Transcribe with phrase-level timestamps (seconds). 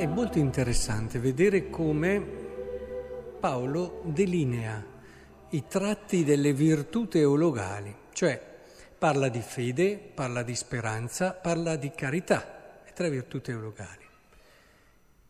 [0.00, 2.24] È molto interessante vedere come
[3.38, 4.82] Paolo delinea
[5.50, 8.42] i tratti delle virtù teologali, cioè
[8.96, 14.06] parla di fede, parla di speranza, parla di carità, le tre virtù teologali.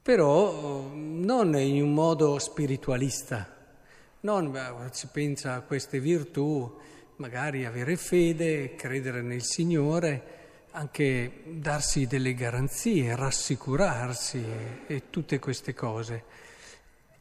[0.00, 3.56] Però non in un modo spiritualista,
[4.20, 4.56] non
[4.92, 6.78] si pensa a queste virtù,
[7.16, 10.41] magari avere fede, credere nel Signore,
[10.72, 14.44] anche darsi delle garanzie, rassicurarsi
[14.86, 16.24] e tutte queste cose.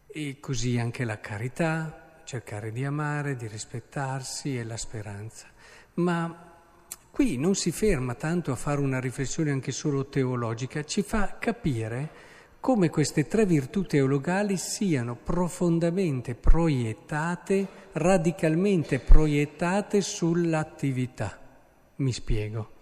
[0.07, 5.47] E così anche la carità, cercare di amare, di rispettarsi e la speranza.
[5.95, 6.49] Ma
[7.11, 12.29] qui non si ferma tanto a fare una riflessione anche solo teologica, ci fa capire
[12.61, 21.39] come queste tre virtù teologali siano profondamente proiettate, radicalmente proiettate sull'attività.
[21.95, 22.79] Mi spiego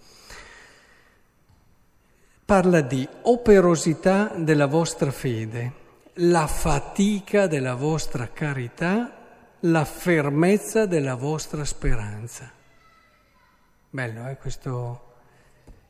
[2.49, 5.71] parla di operosità della vostra fede,
[6.13, 12.51] la fatica della vostra carità, la fermezza della vostra speranza.
[13.91, 15.13] Bello, eh, questo...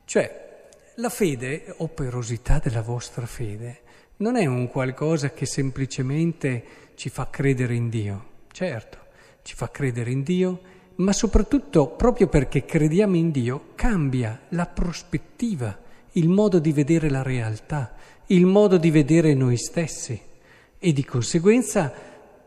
[0.04, 3.80] Cioè, la fede, operosità della vostra fede,
[4.18, 8.26] non è un qualcosa che semplicemente ci fa credere in Dio.
[8.52, 8.98] Certo,
[9.44, 10.60] ci fa credere in Dio,
[10.96, 17.22] ma soprattutto proprio perché crediamo in Dio cambia la prospettiva il modo di vedere la
[17.22, 17.94] realtà,
[18.28, 20.20] il modo di vedere noi stessi
[20.78, 21.92] e di conseguenza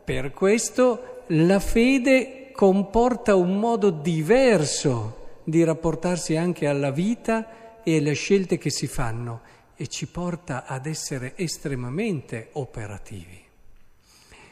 [0.03, 8.13] per questo la fede comporta un modo diverso di rapportarsi anche alla vita e alle
[8.13, 9.41] scelte che si fanno
[9.75, 13.41] e ci porta ad essere estremamente operativi.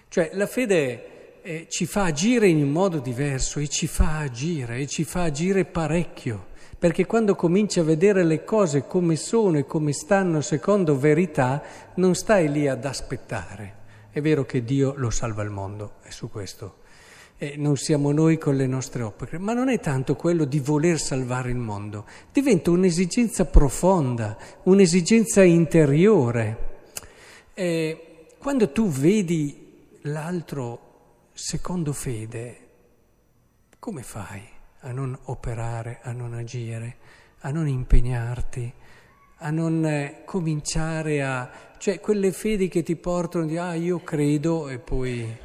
[0.08, 4.78] Cioè la fede eh, ci fa agire in un modo diverso e ci fa agire
[4.78, 9.66] e ci fa agire parecchio perché quando cominci a vedere le cose come sono e
[9.66, 11.62] come stanno secondo verità,
[11.96, 13.76] non stai lì ad aspettare.
[14.10, 16.80] È vero che Dio lo salva il mondo, è su questo.
[17.38, 21.00] E non siamo noi con le nostre opere, ma non è tanto quello di voler
[21.00, 26.70] salvare il mondo, diventa un'esigenza profonda, un'esigenza interiore.
[27.54, 32.58] E quando tu vedi l'altro secondo fede,
[33.80, 34.42] come fai?
[34.82, 36.98] A non operare, a non agire,
[37.40, 38.74] a non impegnarti,
[39.38, 41.50] a non eh, cominciare a...
[41.78, 45.38] cioè quelle fedi che ti portano di ah io credo e poi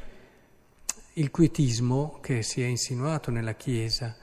[1.13, 4.15] il quietismo che si è insinuato nella Chiesa,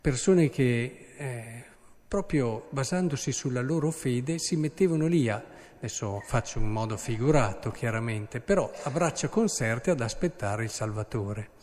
[0.00, 1.64] persone che eh,
[2.06, 5.42] proprio basandosi sulla loro fede si mettevano lì a,
[5.76, 11.55] adesso faccio un modo figurato chiaramente, però a braccia conserte ad aspettare il Salvatore.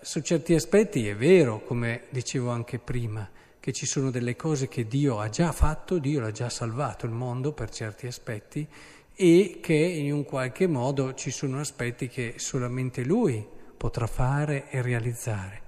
[0.00, 4.86] Su certi aspetti è vero, come dicevo anche prima, che ci sono delle cose che
[4.86, 8.66] Dio ha già fatto, Dio l'ha già salvato il mondo per certi aspetti
[9.14, 14.82] e che in un qualche modo ci sono aspetti che solamente Lui potrà fare e
[14.82, 15.62] realizzare.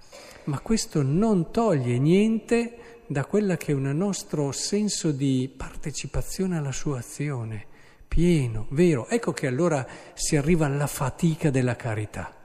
[0.45, 6.73] Ma questo non toglie niente da quella che è un nostro senso di partecipazione alla
[6.73, 7.67] sua azione,
[8.07, 9.09] pieno, vero.
[9.09, 12.43] Ecco che allora si arriva alla fatica della carità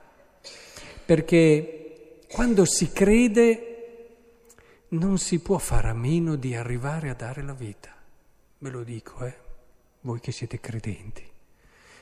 [1.09, 4.09] perché quando si crede
[4.89, 7.95] non si può fare a meno di arrivare a dare la vita.
[8.59, 9.33] Ve lo dico, eh,
[10.01, 11.23] voi che siete credenti.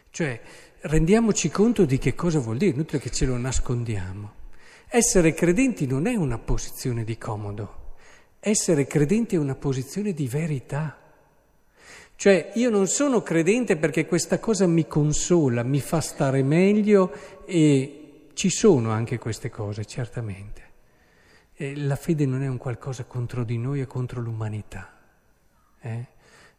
[0.09, 0.41] Cioè,
[0.81, 4.33] rendiamoci conto di che cosa vuol dire, inutile che ce lo nascondiamo.
[4.89, 7.93] Essere credenti non è una posizione di comodo,
[8.41, 10.99] essere credenti è una posizione di verità.
[12.13, 17.13] Cioè io non sono credente perché questa cosa mi consola, mi fa stare meglio
[17.45, 18.01] e
[18.37, 20.61] ci sono anche queste cose, certamente.
[21.55, 24.95] E la fede non è un qualcosa contro di noi e contro l'umanità.
[25.81, 26.07] Eh?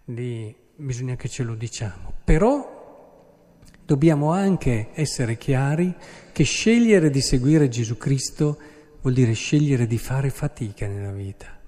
[0.06, 2.14] Lì bisogna che ce lo diciamo.
[2.24, 5.94] Però dobbiamo anche essere chiari
[6.32, 8.58] che scegliere di seguire Gesù Cristo
[9.00, 11.60] vuol dire scegliere di fare fatica nella vita,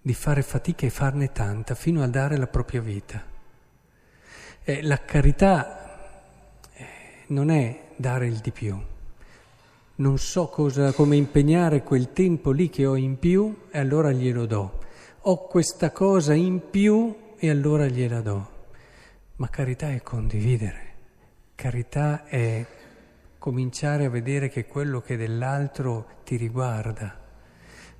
[0.00, 3.20] di fare fatica e farne tanta fino a dare la propria vita.
[4.62, 6.22] Eh, la carità
[6.72, 6.86] eh,
[7.28, 8.80] non è dare il di più
[9.98, 14.46] non so cosa, come impegnare quel tempo lì che ho in più e allora glielo
[14.46, 14.78] do.
[15.22, 18.56] Ho questa cosa in più e allora gliela do.
[19.36, 20.94] Ma carità è condividere,
[21.54, 22.64] carità è
[23.38, 27.26] cominciare a vedere che quello che dell'altro ti riguarda.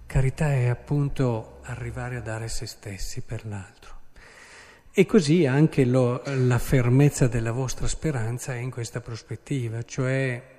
[0.07, 3.97] Carità è appunto arrivare a dare se stessi per l'altro.
[4.93, 10.57] E così anche lo, la fermezza della vostra speranza è in questa prospettiva, cioè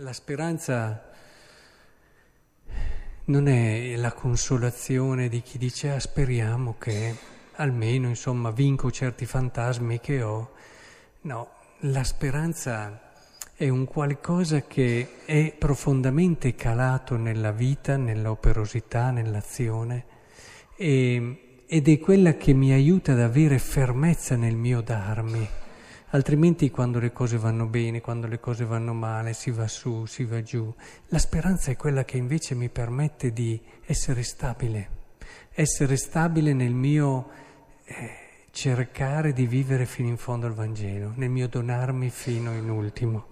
[0.00, 1.10] la speranza
[3.26, 7.16] non è la consolazione di chi dice ah, speriamo che
[7.52, 10.50] almeno insomma vinco certi fantasmi che ho.
[11.22, 11.48] No,
[11.80, 13.14] la speranza
[13.54, 20.04] è un qualcosa che è profondamente calato nella vita, nell'operosità, nell'azione
[20.76, 25.48] e, ed è quella che mi aiuta ad avere fermezza nel mio darmi.
[26.10, 30.24] Altrimenti quando le cose vanno bene, quando le cose vanno male, si va su, si
[30.24, 30.72] va giù.
[31.08, 34.88] La speranza è quella che invece mi permette di essere stabile,
[35.52, 37.28] essere stabile nel mio
[37.84, 38.10] eh,
[38.52, 43.26] cercare di vivere fino in fondo il Vangelo, nel mio donarmi fino in ultimo.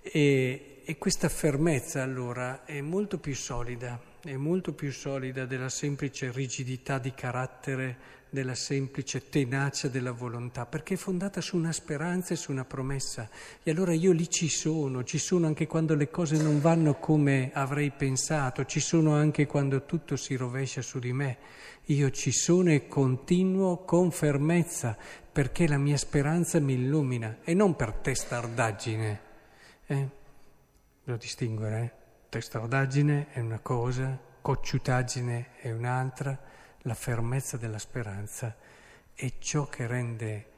[0.00, 6.30] E, e questa fermezza allora è molto più solida, è molto più solida della semplice
[6.30, 12.36] rigidità di carattere della semplice tenacia della volontà, perché è fondata su una speranza e
[12.36, 13.28] su una promessa.
[13.62, 17.50] E allora io lì ci sono, ci sono anche quando le cose non vanno come
[17.54, 21.38] avrei pensato, ci sono anche quando tutto si rovescia su di me.
[21.86, 24.96] Io ci sono e continuo con fermezza,
[25.32, 29.20] perché la mia speranza mi illumina e non per testardaggine.
[29.86, 30.08] Eh?
[31.04, 31.95] Devo distinguere, eh?
[32.36, 36.38] Testardaggine è una cosa, cocciutaggine è un'altra
[36.82, 38.54] la fermezza della speranza
[39.14, 40.50] è ciò che rende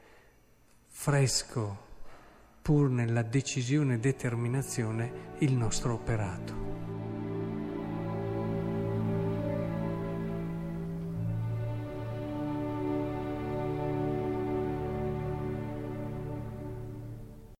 [0.87, 1.87] fresco,
[2.61, 6.68] pur nella decisione e determinazione, il nostro operato.